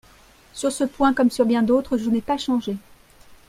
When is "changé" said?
2.39-2.75